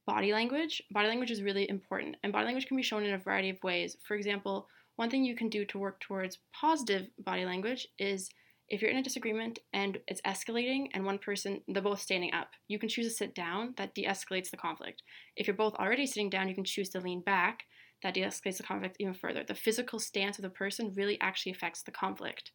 body 0.10 0.34
language. 0.34 0.82
Body 0.90 1.08
language 1.08 1.30
is 1.30 1.44
really 1.44 1.70
important, 1.70 2.16
and 2.24 2.34
body 2.34 2.46
language 2.46 2.66
can 2.66 2.78
be 2.78 2.84
shown 2.84 3.06
in 3.06 3.14
a 3.14 3.18
variety 3.20 3.52
of 3.52 3.62
ways. 3.64 3.96
For 4.08 4.16
example, 4.16 4.68
one 4.96 5.10
thing 5.10 5.24
you 5.24 5.36
can 5.36 5.50
do 5.50 5.66
to 5.66 5.78
work 5.78 6.00
towards 6.00 6.40
positive 6.52 7.08
body 7.20 7.46
language 7.46 7.88
is 8.00 8.28
if 8.70 8.82
you're 8.82 8.92
in 8.92 8.98
a 8.98 9.04
disagreement 9.04 9.60
and 9.74 9.98
it's 10.08 10.22
escalating 10.22 10.88
and 10.94 11.04
one 11.04 11.18
person, 11.18 11.62
they're 11.68 11.82
both 11.82 12.00
standing 12.00 12.34
up, 12.34 12.50
you 12.68 12.78
can 12.78 12.90
choose 12.90 13.08
to 13.08 13.14
sit 13.14 13.34
down, 13.34 13.74
that 13.78 13.96
de 13.96 14.06
escalates 14.06 14.52
the 14.52 14.58
conflict. 14.58 15.02
If 15.36 15.48
you're 15.48 15.56
both 15.56 15.76
already 15.76 16.06
sitting 16.06 16.30
down, 16.30 16.48
you 16.48 16.56
can 16.56 16.64
choose 16.64 16.90
to 16.90 17.00
lean 17.00 17.22
back, 17.22 17.64
that 18.04 18.14
de 18.14 18.22
escalates 18.22 18.58
the 18.58 18.64
conflict 18.64 18.98
even 19.00 19.14
further. 19.14 19.44
The 19.44 19.56
physical 19.56 20.00
stance 20.00 20.38
of 20.38 20.44
the 20.44 20.50
person 20.50 20.94
really 20.96 21.20
actually 21.20 21.52
affects 21.52 21.82
the 21.82 21.92
conflict. 21.92 22.52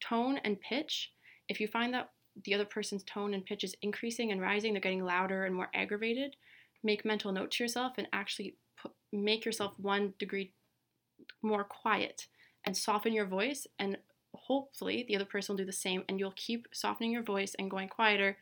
Tone 0.00 0.38
and 0.44 0.60
pitch, 0.60 1.10
if 1.48 1.60
you 1.60 1.66
find 1.66 1.92
that 1.94 2.10
the 2.44 2.54
other 2.54 2.64
person's 2.64 3.02
tone 3.02 3.34
and 3.34 3.44
pitch 3.44 3.64
is 3.64 3.74
increasing 3.82 4.30
and 4.30 4.40
rising, 4.40 4.72
they're 4.72 4.80
getting 4.80 5.04
louder 5.04 5.44
and 5.44 5.54
more 5.54 5.68
aggravated, 5.74 6.36
make 6.84 7.04
mental 7.04 7.32
note 7.32 7.50
to 7.52 7.64
yourself 7.64 7.94
and 7.98 8.06
actually 8.12 8.56
put, 8.80 8.92
make 9.12 9.44
yourself 9.44 9.72
one 9.78 10.14
degree 10.18 10.52
more 11.42 11.64
quiet 11.64 12.28
and 12.64 12.76
soften 12.76 13.12
your 13.12 13.26
voice 13.26 13.66
and 13.78 13.96
hopefully 14.50 15.04
the 15.06 15.14
other 15.14 15.24
person 15.24 15.52
will 15.52 15.58
do 15.58 15.64
the 15.64 15.72
same 15.72 16.02
and 16.08 16.18
you'll 16.18 16.34
keep 16.34 16.66
softening 16.72 17.12
your 17.12 17.22
voice 17.22 17.54
and 17.56 17.70
going 17.70 17.88
quieter 17.88 18.36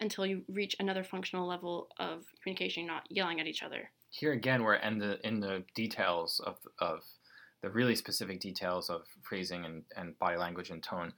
until 0.00 0.26
you 0.26 0.42
reach 0.48 0.74
another 0.80 1.04
functional 1.04 1.46
level 1.46 1.86
of 2.00 2.24
communication 2.42 2.84
not 2.84 3.04
yelling 3.08 3.38
at 3.38 3.46
each 3.46 3.62
other 3.62 3.88
here 4.10 4.32
again 4.32 4.64
we're 4.64 4.74
in 4.74 4.98
the 4.98 5.24
in 5.24 5.38
the 5.38 5.62
details 5.76 6.40
of 6.44 6.56
of 6.80 7.02
the 7.62 7.70
really 7.70 7.94
specific 7.94 8.40
details 8.40 8.90
of 8.90 9.02
phrasing 9.22 9.64
and, 9.64 9.84
and 9.96 10.18
body 10.18 10.36
language 10.36 10.70
and 10.70 10.82
tone 10.82 11.12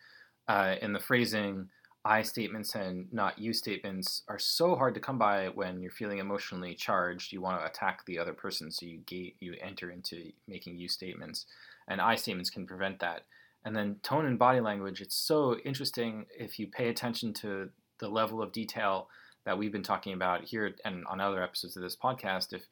uh, 0.46 0.74
in 0.82 0.92
the 0.92 1.00
phrasing 1.00 1.66
I 2.04 2.20
statements 2.20 2.74
and 2.74 3.10
not 3.14 3.38
you 3.38 3.54
statements 3.54 4.24
are 4.28 4.38
so 4.38 4.76
hard 4.76 4.92
to 4.92 5.00
come 5.00 5.16
by 5.16 5.48
when 5.48 5.80
you're 5.80 5.90
feeling 5.90 6.18
emotionally 6.18 6.74
charged. 6.74 7.32
You 7.32 7.40
want 7.40 7.60
to 7.60 7.66
attack 7.66 8.04
the 8.04 8.18
other 8.18 8.34
person, 8.34 8.70
so 8.70 8.84
you 8.84 8.98
gate, 9.06 9.36
you 9.40 9.54
enter 9.58 9.90
into 9.90 10.32
making 10.46 10.76
you 10.76 10.86
statements, 10.86 11.46
and 11.88 12.02
I 12.02 12.16
statements 12.16 12.50
can 12.50 12.66
prevent 12.66 13.00
that. 13.00 13.22
And 13.64 13.74
then 13.74 13.96
tone 14.02 14.26
and 14.26 14.38
body 14.38 14.60
language. 14.60 15.00
It's 15.00 15.16
so 15.16 15.56
interesting 15.64 16.26
if 16.38 16.58
you 16.58 16.66
pay 16.66 16.88
attention 16.88 17.32
to 17.34 17.70
the 17.98 18.08
level 18.08 18.42
of 18.42 18.52
detail 18.52 19.08
that 19.44 19.56
we've 19.56 19.72
been 19.72 19.82
talking 19.82 20.12
about 20.12 20.44
here 20.44 20.74
and 20.84 21.04
on 21.06 21.20
other 21.20 21.42
episodes 21.42 21.76
of 21.76 21.82
this 21.82 21.96
podcast. 21.96 22.52
If 22.52 22.62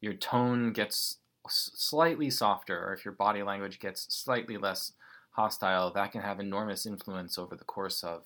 your 0.00 0.14
tone 0.14 0.72
gets 0.72 1.16
slightly 1.48 2.30
softer, 2.30 2.84
or 2.84 2.92
if 2.94 3.04
your 3.04 3.14
body 3.14 3.42
language 3.42 3.78
gets 3.78 4.12
slightly 4.14 4.56
less 4.56 4.92
hostile, 5.32 5.92
that 5.92 6.12
can 6.12 6.22
have 6.22 6.40
enormous 6.40 6.86
influence 6.86 7.38
over 7.38 7.56
the 7.56 7.64
course 7.64 8.02
of 8.02 8.24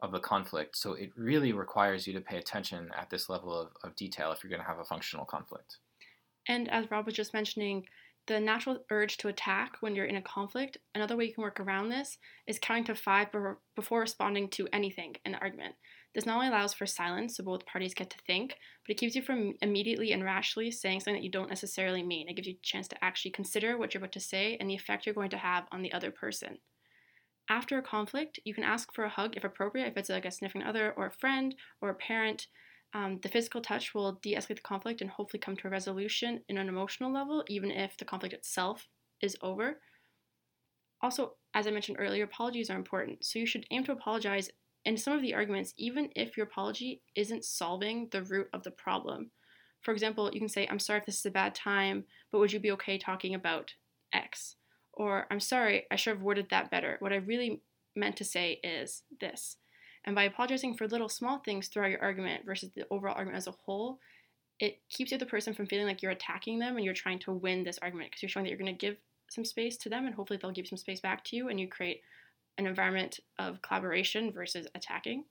of 0.00 0.12
the 0.12 0.20
conflict. 0.20 0.76
So 0.76 0.92
it 0.92 1.10
really 1.16 1.52
requires 1.52 2.06
you 2.06 2.12
to 2.12 2.20
pay 2.20 2.36
attention 2.36 2.90
at 2.96 3.10
this 3.10 3.28
level 3.28 3.52
of, 3.52 3.70
of 3.82 3.96
detail 3.96 4.30
if 4.30 4.42
you're 4.42 4.50
going 4.50 4.62
to 4.62 4.68
have 4.68 4.78
a 4.78 4.84
functional 4.84 5.24
conflict. 5.24 5.78
And 6.46 6.70
as 6.70 6.90
Rob 6.90 7.06
was 7.06 7.14
just 7.14 7.34
mentioning, 7.34 7.84
the 8.28 8.38
natural 8.38 8.84
urge 8.90 9.16
to 9.16 9.28
attack 9.28 9.78
when 9.80 9.94
you're 9.94 10.04
in 10.04 10.16
a 10.16 10.22
conflict, 10.22 10.76
another 10.94 11.16
way 11.16 11.24
you 11.24 11.34
can 11.34 11.42
work 11.42 11.58
around 11.58 11.88
this 11.88 12.18
is 12.46 12.58
counting 12.60 12.84
to 12.84 12.94
five 12.94 13.28
before 13.74 14.00
responding 14.00 14.48
to 14.50 14.68
anything 14.72 15.16
in 15.24 15.32
the 15.32 15.38
argument. 15.38 15.74
This 16.14 16.26
not 16.26 16.36
only 16.36 16.48
allows 16.48 16.74
for 16.74 16.86
silence 16.86 17.36
so 17.36 17.44
both 17.44 17.66
parties 17.66 17.94
get 17.94 18.10
to 18.10 18.18
think, 18.26 18.56
but 18.86 18.92
it 18.92 18.98
keeps 18.98 19.14
you 19.14 19.22
from 19.22 19.54
immediately 19.62 20.12
and 20.12 20.22
rashly 20.22 20.70
saying 20.70 21.00
something 21.00 21.14
that 21.14 21.24
you 21.24 21.30
don't 21.30 21.48
necessarily 21.48 22.02
mean. 22.02 22.28
It 22.28 22.36
gives 22.36 22.48
you 22.48 22.54
a 22.54 22.66
chance 22.66 22.86
to 22.88 23.04
actually 23.04 23.30
consider 23.32 23.76
what 23.76 23.94
you're 23.94 24.00
about 24.02 24.12
to 24.12 24.20
say 24.20 24.56
and 24.60 24.68
the 24.68 24.74
effect 24.74 25.06
you're 25.06 25.14
going 25.14 25.30
to 25.30 25.38
have 25.38 25.64
on 25.72 25.82
the 25.82 25.92
other 25.92 26.10
person. 26.10 26.58
After 27.50 27.78
a 27.78 27.82
conflict, 27.82 28.38
you 28.44 28.52
can 28.52 28.64
ask 28.64 28.92
for 28.92 29.04
a 29.04 29.08
hug 29.08 29.36
if 29.36 29.44
appropriate, 29.44 29.88
if 29.88 29.96
it's 29.96 30.10
like 30.10 30.26
a 30.26 30.30
sniffing 30.30 30.62
other 30.62 30.92
or 30.92 31.06
a 31.06 31.12
friend 31.12 31.54
or 31.80 31.88
a 31.88 31.94
parent. 31.94 32.46
Um, 32.94 33.18
the 33.22 33.28
physical 33.28 33.60
touch 33.60 33.94
will 33.94 34.18
de 34.22 34.34
escalate 34.34 34.56
the 34.56 34.62
conflict 34.62 35.00
and 35.00 35.10
hopefully 35.10 35.40
come 35.40 35.56
to 35.56 35.68
a 35.68 35.70
resolution 35.70 36.40
in 36.48 36.56
an 36.56 36.68
emotional 36.68 37.12
level, 37.12 37.44
even 37.48 37.70
if 37.70 37.96
the 37.96 38.04
conflict 38.04 38.34
itself 38.34 38.88
is 39.20 39.36
over. 39.42 39.80
Also, 41.02 41.34
as 41.54 41.66
I 41.66 41.70
mentioned 41.70 41.98
earlier, 42.00 42.24
apologies 42.24 42.70
are 42.70 42.76
important, 42.76 43.24
so 43.24 43.38
you 43.38 43.46
should 43.46 43.66
aim 43.70 43.84
to 43.84 43.92
apologize 43.92 44.50
in 44.84 44.96
some 44.96 45.12
of 45.12 45.22
the 45.22 45.34
arguments, 45.34 45.74
even 45.76 46.08
if 46.16 46.36
your 46.36 46.46
apology 46.46 47.02
isn't 47.14 47.44
solving 47.44 48.08
the 48.10 48.22
root 48.22 48.48
of 48.52 48.62
the 48.62 48.70
problem. 48.70 49.30
For 49.82 49.92
example, 49.92 50.30
you 50.32 50.40
can 50.40 50.48
say, 50.48 50.66
I'm 50.66 50.78
sorry 50.78 51.00
if 51.00 51.06
this 51.06 51.18
is 51.18 51.26
a 51.26 51.30
bad 51.30 51.54
time, 51.54 52.04
but 52.32 52.38
would 52.38 52.52
you 52.52 52.58
be 52.58 52.72
okay 52.72 52.98
talking 52.98 53.34
about 53.34 53.74
X? 54.12 54.56
Or, 54.92 55.26
I'm 55.30 55.40
sorry, 55.40 55.86
I 55.90 55.96
should 55.96 56.14
have 56.14 56.22
worded 56.22 56.48
that 56.50 56.70
better. 56.70 56.96
What 56.98 57.12
I 57.12 57.16
really 57.16 57.60
meant 57.94 58.16
to 58.16 58.24
say 58.24 58.60
is 58.64 59.02
this. 59.20 59.56
And 60.04 60.14
by 60.14 60.24
apologizing 60.24 60.74
for 60.74 60.88
little 60.88 61.08
small 61.08 61.38
things 61.38 61.68
throughout 61.68 61.90
your 61.90 62.02
argument 62.02 62.44
versus 62.46 62.70
the 62.74 62.86
overall 62.90 63.14
argument 63.14 63.38
as 63.38 63.46
a 63.46 63.52
whole, 63.64 63.98
it 64.60 64.80
keeps 64.90 65.10
the 65.10 65.16
other 65.16 65.26
person 65.26 65.54
from 65.54 65.66
feeling 65.66 65.86
like 65.86 66.02
you're 66.02 66.12
attacking 66.12 66.58
them 66.58 66.76
and 66.76 66.84
you're 66.84 66.94
trying 66.94 67.18
to 67.20 67.32
win 67.32 67.64
this 67.64 67.78
argument 67.80 68.10
because 68.10 68.22
you're 68.22 68.28
showing 68.28 68.44
that 68.44 68.50
you're 68.50 68.58
going 68.58 68.76
to 68.76 68.86
give 68.86 68.96
some 69.30 69.44
space 69.44 69.76
to 69.76 69.88
them 69.88 70.06
and 70.06 70.14
hopefully 70.14 70.38
they'll 70.40 70.50
give 70.50 70.66
some 70.66 70.78
space 70.78 71.00
back 71.00 71.22
to 71.24 71.36
you 71.36 71.48
and 71.48 71.60
you 71.60 71.68
create 71.68 72.00
an 72.56 72.66
environment 72.66 73.20
of 73.38 73.62
collaboration 73.62 74.32
versus 74.32 74.66
attacking. 74.74 75.24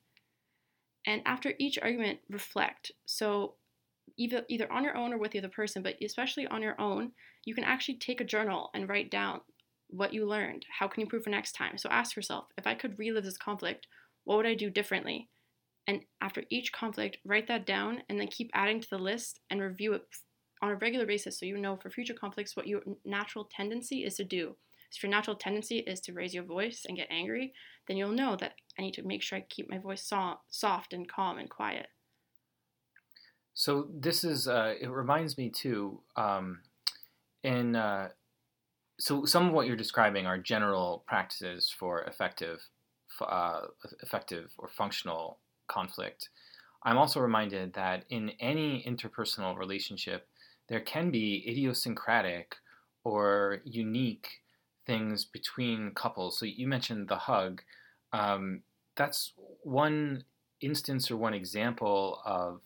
And 1.05 1.21
after 1.25 1.53
each 1.59 1.77
argument, 1.81 2.19
reflect. 2.29 2.91
So 3.05 3.55
either 4.17 4.45
either 4.47 4.71
on 4.71 4.83
your 4.83 4.95
own 4.95 5.13
or 5.13 5.17
with 5.17 5.31
the 5.31 5.39
other 5.39 5.49
person, 5.49 5.83
but 5.83 5.95
especially 6.01 6.47
on 6.47 6.61
your 6.61 6.79
own, 6.79 7.11
you 7.45 7.53
can 7.53 7.63
actually 7.63 7.95
take 7.95 8.21
a 8.21 8.25
journal 8.25 8.69
and 8.73 8.87
write 8.87 9.11
down 9.11 9.41
what 9.89 10.13
you 10.13 10.25
learned. 10.25 10.65
How 10.79 10.87
can 10.87 11.01
you 11.01 11.05
improve 11.05 11.23
for 11.23 11.29
next 11.29 11.53
time? 11.53 11.77
So 11.77 11.89
ask 11.89 12.15
yourself, 12.15 12.45
if 12.57 12.67
I 12.67 12.75
could 12.75 12.99
relive 12.99 13.23
this 13.23 13.37
conflict, 13.37 13.87
what 14.27 14.35
would 14.35 14.45
I 14.45 14.55
do 14.55 14.69
differently? 14.69 15.29
And 15.87 16.01
after 16.19 16.43
each 16.49 16.73
conflict, 16.73 17.17
write 17.23 17.47
that 17.47 17.65
down 17.65 18.03
and 18.09 18.19
then 18.19 18.27
keep 18.27 18.51
adding 18.53 18.81
to 18.81 18.89
the 18.89 18.97
list 18.97 19.39
and 19.49 19.61
review 19.61 19.93
it 19.93 20.01
on 20.61 20.71
a 20.71 20.75
regular 20.75 21.05
basis 21.05 21.39
so 21.39 21.45
you 21.45 21.57
know 21.57 21.77
for 21.77 21.89
future 21.89 22.13
conflicts 22.13 22.57
what 22.57 22.67
your 22.67 22.81
natural 23.05 23.47
tendency 23.49 24.03
is 24.03 24.15
to 24.15 24.25
do. 24.25 24.57
So 24.89 24.97
if 24.97 25.03
your 25.03 25.11
natural 25.11 25.37
tendency 25.37 25.79
is 25.79 26.01
to 26.01 26.13
raise 26.13 26.33
your 26.33 26.43
voice 26.43 26.83
and 26.85 26.97
get 26.97 27.07
angry, 27.09 27.53
then 27.87 27.95
you'll 27.95 28.11
know 28.11 28.35
that 28.35 28.55
I 28.77 28.81
need 28.81 28.95
to 28.95 29.03
make 29.03 29.23
sure 29.23 29.37
I 29.37 29.45
keep 29.47 29.69
my 29.69 29.77
voice 29.77 30.03
so- 30.03 30.39
soft 30.49 30.91
and 30.91 31.07
calm 31.07 31.37
and 31.37 31.49
quiet. 31.49 31.87
So 33.53 33.87
this 33.97 34.25
is 34.25 34.49
uh, 34.49 34.73
it 34.79 34.89
reminds 34.89 35.37
me 35.37 35.49
too 35.49 36.01
um, 36.17 36.59
in 37.43 37.77
uh, 37.77 38.09
so 38.99 39.23
some 39.23 39.47
of 39.47 39.53
what 39.53 39.67
you're 39.67 39.77
describing 39.77 40.25
are 40.25 40.37
general 40.37 41.05
practices 41.07 41.73
for 41.79 42.01
effective 42.03 42.59
uh, 43.21 43.67
effective 44.01 44.51
or 44.57 44.67
functional 44.67 45.39
conflict. 45.67 46.29
I'm 46.83 46.97
also 46.97 47.19
reminded 47.19 47.73
that 47.73 48.05
in 48.09 48.31
any 48.39 48.83
interpersonal 48.87 49.57
relationship, 49.57 50.27
there 50.69 50.79
can 50.79 51.11
be 51.11 51.43
idiosyncratic 51.47 52.55
or 53.03 53.61
unique 53.63 54.41
things 54.85 55.25
between 55.25 55.91
couples. 55.91 56.39
So 56.39 56.45
you 56.45 56.67
mentioned 56.67 57.07
the 57.07 57.17
hug. 57.17 57.61
Um, 58.13 58.61
that's 58.95 59.33
one 59.63 60.23
instance 60.61 61.11
or 61.11 61.17
one 61.17 61.33
example 61.33 62.21
of 62.25 62.61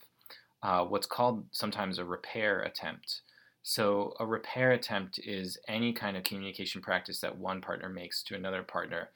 uh, 0.63 0.86
what's 0.86 1.08
called 1.08 1.46
sometimes 1.51 1.98
a 1.98 2.05
repair 2.05 2.62
attempt. 2.62 3.22
So, 3.63 4.15
a 4.20 4.25
repair 4.25 4.72
attempt 4.72 5.20
is 5.20 5.58
any 5.67 5.93
kind 5.93 6.17
of 6.17 6.24
communication 6.24 6.81
practice 6.81 7.20
that 7.22 7.38
one 7.38 7.62
partner 7.62 7.89
makes 7.89 8.24
to 8.24 8.36
another 8.36 8.63
partner 8.63 9.10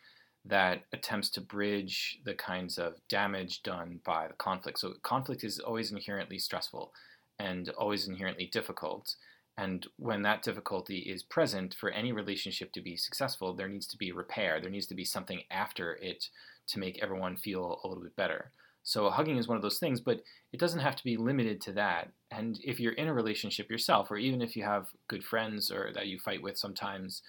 that 0.47 0.83
attempts 0.93 1.29
to 1.31 1.41
bridge 1.41 2.19
the 2.23 2.33
kinds 2.33 2.77
of 2.77 2.93
damage 3.09 3.63
done 3.63 3.99
by 4.05 4.27
the 4.27 4.33
conflict. 4.33 4.79
So, 4.79 4.93
conflict 5.01 5.43
is 5.43 5.59
always 5.59 5.91
inherently 5.91 6.39
stressful 6.39 6.93
and 7.39 7.69
always 7.69 8.07
inherently 8.07 8.47
difficult. 8.47 9.15
And 9.57 9.87
when 9.97 10.21
that 10.23 10.43
difficulty 10.43 10.99
is 10.99 11.23
present 11.23 11.73
for 11.73 11.89
any 11.89 12.11
relationship 12.11 12.73
to 12.73 12.81
be 12.81 12.97
successful, 12.97 13.53
there 13.53 13.69
needs 13.69 13.87
to 13.87 13.97
be 13.97 14.11
repair. 14.11 14.59
There 14.59 14.69
needs 14.69 14.87
to 14.87 14.95
be 14.95 15.05
something 15.05 15.41
after 15.49 15.95
it 15.95 16.29
to 16.67 16.79
make 16.79 17.01
everyone 17.01 17.37
feel 17.37 17.79
a 17.83 17.87
little 17.87 18.03
bit 18.03 18.15
better. 18.15 18.51
So 18.83 19.09
hugging 19.09 19.37
is 19.37 19.47
one 19.47 19.55
of 19.55 19.63
those 19.63 19.79
things, 19.79 19.99
but 19.99 20.21
it 20.53 20.59
doesn't 20.59 20.81
have 20.81 20.95
to 20.97 21.03
be 21.03 21.17
limited 21.17 21.59
to 21.61 21.71
that. 21.73 22.11
And 22.31 22.59
if 22.63 22.79
you're 22.79 22.93
in 22.93 23.07
a 23.07 23.13
relationship 23.13 23.69
yourself, 23.69 24.11
or 24.11 24.17
even 24.17 24.41
if 24.41 24.55
you 24.55 24.63
have 24.63 24.89
good 25.07 25.23
friends 25.23 25.71
or 25.71 25.91
that 25.95 26.07
you 26.07 26.19
fight 26.19 26.43
with 26.43 26.57
sometimes, 26.57 27.23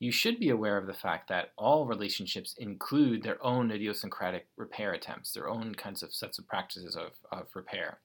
you 0.00 0.12
should 0.12 0.38
be 0.38 0.50
aware 0.50 0.76
of 0.76 0.86
the 0.86 0.94
fact 0.94 1.28
that 1.28 1.52
all 1.56 1.86
relationships 1.86 2.54
include 2.58 3.22
their 3.22 3.44
own 3.44 3.70
idiosyncratic 3.70 4.46
repair 4.56 4.92
attempts, 4.92 5.32
their 5.32 5.48
own 5.48 5.74
kinds 5.74 6.02
of 6.02 6.14
sets 6.14 6.38
of 6.38 6.46
practices 6.46 6.94
of, 6.94 7.12
of 7.32 7.48
repair. 7.54 7.98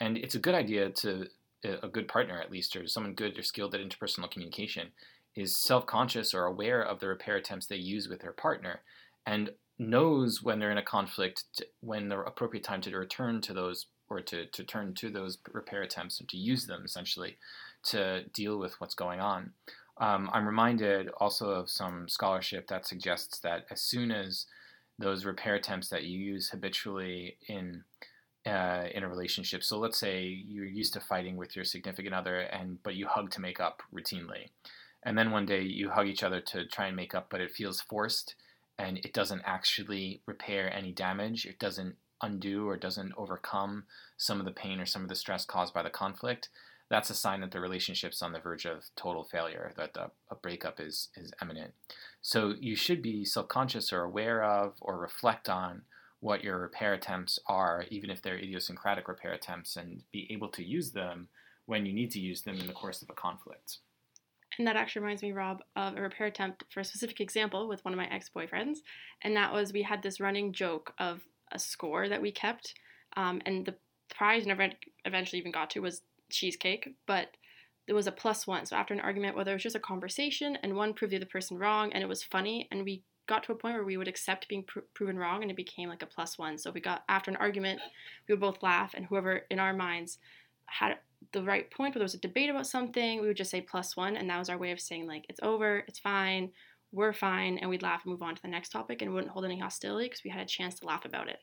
And 0.00 0.16
it's 0.16 0.34
a 0.34 0.40
good 0.40 0.54
idea 0.54 0.90
to, 0.90 1.26
a 1.62 1.88
good 1.88 2.08
partner 2.08 2.40
at 2.40 2.50
least, 2.50 2.74
or 2.74 2.86
someone 2.86 3.14
good 3.14 3.38
or 3.38 3.42
skilled 3.42 3.74
at 3.74 3.80
interpersonal 3.80 4.30
communication, 4.30 4.88
is 5.36 5.56
self 5.56 5.86
conscious 5.86 6.34
or 6.34 6.44
aware 6.46 6.82
of 6.82 6.98
the 6.98 7.06
repair 7.06 7.36
attempts 7.36 7.66
they 7.66 7.76
use 7.76 8.08
with 8.08 8.20
their 8.20 8.32
partner 8.32 8.80
and 9.26 9.50
knows 9.78 10.42
when 10.42 10.58
they're 10.58 10.72
in 10.72 10.78
a 10.78 10.82
conflict 10.82 11.44
to, 11.56 11.66
when 11.80 12.08
the 12.08 12.18
appropriate 12.18 12.64
time 12.64 12.80
to 12.80 12.96
return 12.96 13.40
to 13.40 13.54
those 13.54 13.86
or 14.08 14.20
to, 14.20 14.46
to 14.46 14.64
turn 14.64 14.94
to 14.94 15.08
those 15.08 15.38
repair 15.52 15.82
attempts 15.82 16.18
and 16.18 16.28
to 16.28 16.36
use 16.36 16.66
them 16.66 16.82
essentially 16.84 17.36
to 17.84 18.24
deal 18.34 18.58
with 18.58 18.78
what's 18.80 18.94
going 18.94 19.20
on. 19.20 19.52
Um, 20.00 20.30
I'm 20.32 20.46
reminded 20.46 21.10
also 21.18 21.50
of 21.50 21.70
some 21.70 22.08
scholarship 22.08 22.68
that 22.68 22.86
suggests 22.86 23.38
that 23.40 23.66
as 23.70 23.80
soon 23.80 24.10
as 24.10 24.46
those 24.98 25.24
repair 25.24 25.54
attempts 25.54 25.88
that 25.90 26.04
you 26.04 26.18
use 26.18 26.50
habitually 26.50 27.36
in 27.46 27.84
uh, 28.46 28.86
in 28.94 29.02
a 29.02 29.08
relationship, 29.08 29.62
so 29.62 29.78
let's 29.78 29.98
say 29.98 30.24
you're 30.24 30.64
used 30.64 30.94
to 30.94 31.00
fighting 31.00 31.36
with 31.36 31.54
your 31.54 31.64
significant 31.64 32.14
other, 32.14 32.40
and 32.40 32.82
but 32.82 32.94
you 32.94 33.06
hug 33.06 33.30
to 33.30 33.40
make 33.40 33.60
up 33.60 33.82
routinely, 33.94 34.48
and 35.02 35.16
then 35.16 35.30
one 35.30 35.44
day 35.44 35.60
you 35.60 35.90
hug 35.90 36.06
each 36.06 36.22
other 36.22 36.40
to 36.40 36.66
try 36.66 36.86
and 36.86 36.96
make 36.96 37.14
up, 37.14 37.28
but 37.30 37.42
it 37.42 37.50
feels 37.50 37.82
forced 37.82 38.34
and 38.80 38.98
it 38.98 39.12
doesn't 39.12 39.42
actually 39.44 40.22
repair 40.26 40.72
any 40.72 40.92
damage. 40.92 41.44
It 41.44 41.58
doesn't 41.58 41.96
undo 42.22 42.68
or 42.68 42.76
doesn't 42.76 43.12
overcome 43.16 43.84
some 44.16 44.40
of 44.40 44.46
the 44.46 44.52
pain 44.52 44.80
or 44.80 44.86
some 44.86 45.02
of 45.02 45.08
the 45.08 45.14
stress 45.14 45.44
caused 45.44 45.74
by 45.74 45.82
the 45.82 45.90
conflict. 45.90 46.48
That's 46.90 47.10
a 47.10 47.14
sign 47.14 47.40
that 47.40 47.52
the 47.52 47.60
relationship's 47.60 48.20
on 48.20 48.32
the 48.32 48.40
verge 48.40 48.66
of 48.66 48.84
total 48.96 49.24
failure, 49.24 49.72
that 49.76 49.94
the, 49.94 50.10
a 50.30 50.34
breakup 50.34 50.80
is, 50.80 51.08
is 51.16 51.32
imminent. 51.40 51.72
So 52.20 52.54
you 52.60 52.74
should 52.74 53.00
be 53.00 53.24
self 53.24 53.48
conscious 53.48 53.92
or 53.92 54.02
aware 54.02 54.42
of 54.42 54.74
or 54.80 54.98
reflect 54.98 55.48
on 55.48 55.82
what 56.18 56.44
your 56.44 56.58
repair 56.58 56.92
attempts 56.92 57.38
are, 57.46 57.84
even 57.90 58.10
if 58.10 58.20
they're 58.20 58.36
idiosyncratic 58.36 59.08
repair 59.08 59.32
attempts, 59.32 59.76
and 59.76 60.02
be 60.12 60.26
able 60.30 60.48
to 60.48 60.64
use 60.64 60.90
them 60.90 61.28
when 61.66 61.86
you 61.86 61.92
need 61.92 62.10
to 62.10 62.20
use 62.20 62.42
them 62.42 62.58
in 62.58 62.66
the 62.66 62.72
course 62.72 63.00
of 63.00 63.08
a 63.08 63.14
conflict. 63.14 63.78
And 64.58 64.66
that 64.66 64.76
actually 64.76 65.02
reminds 65.02 65.22
me, 65.22 65.32
Rob, 65.32 65.62
of 65.76 65.96
a 65.96 66.02
repair 66.02 66.26
attempt 66.26 66.64
for 66.70 66.80
a 66.80 66.84
specific 66.84 67.20
example 67.20 67.68
with 67.68 67.84
one 67.84 67.94
of 67.94 67.98
my 67.98 68.08
ex 68.08 68.28
boyfriends. 68.34 68.78
And 69.22 69.36
that 69.36 69.52
was 69.52 69.72
we 69.72 69.82
had 69.82 70.02
this 70.02 70.20
running 70.20 70.52
joke 70.52 70.92
of 70.98 71.20
a 71.52 71.58
score 71.58 72.08
that 72.08 72.20
we 72.20 72.32
kept. 72.32 72.74
Um, 73.16 73.40
and 73.46 73.64
the 73.64 73.76
prize 74.14 74.46
never 74.46 74.68
eventually 75.04 75.38
even 75.38 75.52
got 75.52 75.70
to 75.70 75.80
was 75.80 76.02
cheesecake, 76.30 76.94
but 77.06 77.36
it 77.86 77.92
was 77.92 78.06
a 78.06 78.12
plus 78.12 78.46
one. 78.46 78.66
So 78.66 78.76
after 78.76 78.94
an 78.94 79.00
argument, 79.00 79.36
whether 79.36 79.50
it 79.50 79.54
was 79.54 79.62
just 79.62 79.76
a 79.76 79.80
conversation 79.80 80.56
and 80.62 80.76
one 80.76 80.94
proved 80.94 81.12
the 81.12 81.16
other 81.16 81.26
person 81.26 81.58
wrong 81.58 81.92
and 81.92 82.02
it 82.02 82.08
was 82.08 82.22
funny, 82.22 82.68
and 82.70 82.84
we 82.84 83.02
got 83.26 83.42
to 83.44 83.52
a 83.52 83.56
point 83.56 83.74
where 83.74 83.84
we 83.84 83.96
would 83.96 84.08
accept 84.08 84.48
being 84.48 84.64
pr- 84.64 84.80
proven 84.94 85.18
wrong 85.18 85.42
and 85.42 85.50
it 85.50 85.56
became 85.56 85.88
like 85.88 86.02
a 86.02 86.06
plus 86.06 86.38
one. 86.38 86.58
So 86.58 86.70
we 86.70 86.80
got 86.80 87.04
after 87.08 87.30
an 87.30 87.36
argument, 87.36 87.80
we 88.28 88.34
would 88.34 88.40
both 88.40 88.62
laugh, 88.62 88.92
and 88.94 89.06
whoever 89.06 89.42
in 89.50 89.58
our 89.58 89.72
minds 89.72 90.18
had 90.66 90.98
the 91.32 91.42
right 91.42 91.70
point, 91.70 91.94
where 91.94 92.00
there 92.00 92.04
was 92.04 92.14
a 92.14 92.18
debate 92.18 92.50
about 92.50 92.66
something, 92.66 93.20
we 93.20 93.26
would 93.26 93.36
just 93.36 93.50
say 93.50 93.60
plus 93.60 93.96
one, 93.96 94.16
and 94.16 94.28
that 94.30 94.38
was 94.38 94.48
our 94.48 94.58
way 94.58 94.72
of 94.72 94.80
saying 94.80 95.06
like 95.06 95.26
it's 95.28 95.40
over, 95.42 95.84
it's 95.86 95.98
fine, 95.98 96.50
we're 96.92 97.12
fine, 97.12 97.58
and 97.58 97.68
we'd 97.70 97.82
laugh 97.82 98.02
and 98.04 98.12
move 98.12 98.22
on 98.22 98.34
to 98.34 98.42
the 98.42 98.48
next 98.48 98.70
topic, 98.70 99.02
and 99.02 99.12
wouldn't 99.12 99.32
hold 99.32 99.44
any 99.44 99.58
hostility 99.58 100.06
because 100.06 100.24
we 100.24 100.30
had 100.30 100.40
a 100.40 100.46
chance 100.46 100.78
to 100.80 100.86
laugh 100.86 101.04
about 101.04 101.28
it. 101.28 101.38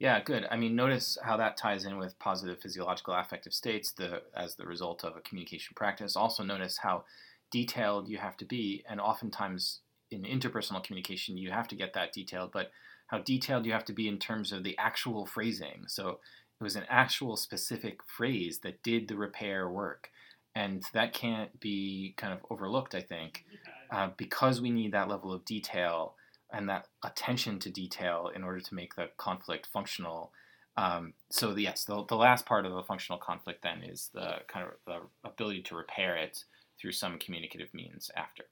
Yeah, 0.00 0.18
good. 0.22 0.46
I 0.50 0.56
mean, 0.56 0.74
notice 0.74 1.18
how 1.22 1.36
that 1.36 1.58
ties 1.58 1.84
in 1.84 1.98
with 1.98 2.18
positive 2.18 2.58
physiological 2.58 3.12
affective 3.12 3.52
states 3.52 3.92
the, 3.92 4.22
as 4.34 4.56
the 4.56 4.66
result 4.66 5.04
of 5.04 5.14
a 5.14 5.20
communication 5.20 5.74
practice. 5.76 6.16
Also, 6.16 6.42
notice 6.42 6.78
how 6.78 7.04
detailed 7.52 8.08
you 8.08 8.16
have 8.16 8.36
to 8.38 8.46
be, 8.46 8.82
and 8.88 8.98
oftentimes 8.98 9.80
in 10.10 10.22
interpersonal 10.22 10.82
communication, 10.82 11.36
you 11.36 11.50
have 11.50 11.68
to 11.68 11.76
get 11.76 11.92
that 11.92 12.14
detailed, 12.14 12.50
but 12.50 12.70
how 13.08 13.18
detailed 13.18 13.66
you 13.66 13.72
have 13.72 13.84
to 13.84 13.92
be 13.92 14.08
in 14.08 14.18
terms 14.18 14.52
of 14.52 14.64
the 14.64 14.76
actual 14.78 15.26
phrasing. 15.26 15.84
So, 15.86 16.18
it 16.60 16.64
was 16.64 16.76
an 16.76 16.84
actual 16.88 17.36
specific 17.36 18.00
phrase 18.06 18.60
that 18.62 18.82
did 18.82 19.06
the 19.06 19.16
repair 19.16 19.68
work. 19.68 20.10
And 20.54 20.82
that 20.94 21.12
can't 21.12 21.60
be 21.60 22.14
kind 22.16 22.32
of 22.32 22.40
overlooked, 22.50 22.94
I 22.94 23.00
think, 23.02 23.44
uh, 23.90 24.10
because 24.16 24.60
we 24.60 24.70
need 24.70 24.92
that 24.92 25.08
level 25.08 25.32
of 25.32 25.44
detail 25.44 26.14
and 26.52 26.68
that 26.68 26.86
attention 27.04 27.58
to 27.60 27.70
detail 27.70 28.30
in 28.34 28.42
order 28.42 28.60
to 28.60 28.74
make 28.74 28.94
the 28.96 29.08
conflict 29.16 29.68
functional. 29.72 30.32
Um, 30.76 31.14
so 31.30 31.52
the, 31.52 31.62
yes, 31.62 31.84
the, 31.84 32.04
the 32.08 32.16
last 32.16 32.46
part 32.46 32.66
of 32.66 32.72
the 32.72 32.82
functional 32.82 33.18
conflict 33.18 33.62
then 33.62 33.82
is 33.82 34.10
the 34.14 34.36
kind 34.48 34.66
of 34.66 34.72
the 34.86 35.28
ability 35.28 35.62
to 35.62 35.76
repair 35.76 36.16
it 36.16 36.44
through 36.80 36.92
some 36.92 37.18
communicative 37.18 37.72
means 37.74 38.10
after. 38.16 38.44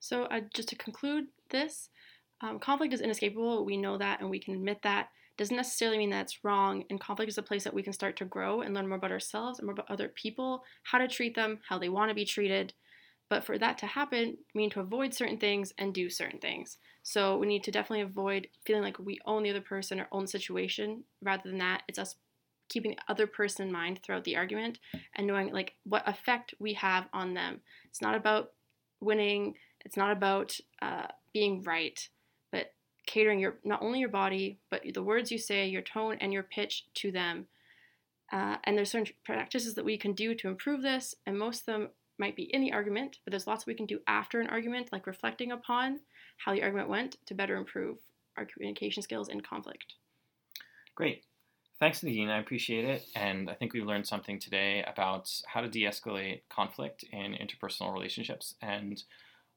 So, 0.00 0.24
uh, 0.24 0.40
just 0.52 0.68
to 0.70 0.76
conclude 0.76 1.26
this, 1.50 1.88
um, 2.40 2.58
conflict 2.58 2.92
is 2.92 3.00
inescapable. 3.00 3.64
We 3.64 3.76
know 3.76 3.96
that 3.98 4.20
and 4.20 4.28
we 4.28 4.40
can 4.40 4.54
admit 4.54 4.82
that. 4.82 5.10
Doesn't 5.38 5.56
necessarily 5.56 5.96
mean 5.96 6.10
that 6.10 6.22
it's 6.22 6.44
wrong. 6.44 6.84
And 6.90 7.00
conflict 7.00 7.30
is 7.30 7.38
a 7.38 7.42
place 7.42 7.64
that 7.64 7.72
we 7.72 7.82
can 7.82 7.92
start 7.92 8.16
to 8.16 8.24
grow 8.24 8.60
and 8.60 8.74
learn 8.74 8.88
more 8.88 8.98
about 8.98 9.12
ourselves 9.12 9.58
and 9.58 9.66
more 9.66 9.72
about 9.74 9.90
other 9.90 10.08
people, 10.08 10.64
how 10.82 10.98
to 10.98 11.08
treat 11.08 11.34
them, 11.34 11.60
how 11.68 11.78
they 11.78 11.88
want 11.88 12.10
to 12.10 12.14
be 12.14 12.24
treated. 12.24 12.74
But 13.32 13.44
for 13.44 13.56
that 13.56 13.78
to 13.78 13.86
happen, 13.86 14.36
we 14.54 14.60
need 14.60 14.72
to 14.72 14.80
avoid 14.80 15.14
certain 15.14 15.38
things 15.38 15.72
and 15.78 15.94
do 15.94 16.10
certain 16.10 16.38
things. 16.38 16.76
So 17.02 17.38
we 17.38 17.46
need 17.46 17.64
to 17.64 17.70
definitely 17.70 18.02
avoid 18.02 18.48
feeling 18.66 18.82
like 18.82 18.98
we 18.98 19.20
own 19.24 19.42
the 19.42 19.48
other 19.48 19.62
person 19.62 19.98
or 19.98 20.06
own 20.12 20.24
the 20.24 20.28
situation. 20.28 21.04
Rather 21.22 21.48
than 21.48 21.56
that, 21.56 21.82
it's 21.88 21.98
us 21.98 22.16
keeping 22.68 22.90
the 22.90 23.10
other 23.10 23.26
person 23.26 23.66
in 23.66 23.72
mind 23.72 24.00
throughout 24.02 24.24
the 24.24 24.36
argument 24.36 24.80
and 25.16 25.26
knowing 25.26 25.50
like 25.50 25.76
what 25.84 26.06
effect 26.06 26.52
we 26.58 26.74
have 26.74 27.06
on 27.14 27.32
them. 27.32 27.62
It's 27.86 28.02
not 28.02 28.14
about 28.14 28.52
winning. 29.00 29.54
It's 29.82 29.96
not 29.96 30.12
about 30.12 30.58
uh, 30.82 31.06
being 31.32 31.62
right, 31.62 32.06
but 32.50 32.74
catering 33.06 33.38
your 33.38 33.60
not 33.64 33.80
only 33.80 34.00
your 34.00 34.10
body 34.10 34.58
but 34.68 34.82
the 34.92 35.02
words 35.02 35.32
you 35.32 35.38
say, 35.38 35.66
your 35.66 35.80
tone, 35.80 36.18
and 36.20 36.34
your 36.34 36.42
pitch 36.42 36.84
to 36.96 37.10
them. 37.10 37.46
Uh, 38.30 38.56
and 38.64 38.76
there's 38.76 38.90
certain 38.90 39.14
practices 39.24 39.72
that 39.72 39.86
we 39.86 39.96
can 39.96 40.12
do 40.12 40.34
to 40.34 40.48
improve 40.48 40.82
this, 40.82 41.14
and 41.26 41.38
most 41.38 41.60
of 41.60 41.64
them 41.64 41.88
might 42.18 42.36
be 42.36 42.44
in 42.44 42.60
the 42.60 42.72
argument, 42.72 43.18
but 43.24 43.30
there's 43.30 43.46
lots 43.46 43.66
we 43.66 43.74
can 43.74 43.86
do 43.86 44.00
after 44.06 44.40
an 44.40 44.48
argument, 44.48 44.92
like 44.92 45.06
reflecting 45.06 45.52
upon 45.52 46.00
how 46.44 46.52
the 46.52 46.62
argument 46.62 46.88
went 46.88 47.16
to 47.26 47.34
better 47.34 47.56
improve 47.56 47.98
our 48.36 48.44
communication 48.44 49.02
skills 49.02 49.28
in 49.28 49.40
conflict. 49.40 49.94
Great. 50.94 51.24
Thanks, 51.78 52.02
Nadine. 52.02 52.28
I 52.28 52.38
appreciate 52.38 52.84
it. 52.84 53.04
And 53.16 53.50
I 53.50 53.54
think 53.54 53.72
we've 53.72 53.86
learned 53.86 54.06
something 54.06 54.38
today 54.38 54.84
about 54.86 55.28
how 55.46 55.60
to 55.60 55.68
de 55.68 55.82
escalate 55.82 56.42
conflict 56.48 57.04
in 57.10 57.34
interpersonal 57.34 57.92
relationships. 57.92 58.54
And 58.62 59.02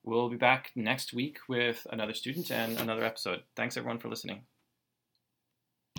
we'll 0.04 0.30
be 0.30 0.38
back 0.38 0.72
next 0.76 1.14
week 1.14 1.38
with 1.48 1.86
another 1.92 2.14
student 2.14 2.50
and 2.52 2.80
another 2.80 3.04
episode. 3.04 3.44
Thanks, 3.56 3.78
everyone, 3.78 4.00
for 4.00 4.10
listening. 4.10 4.42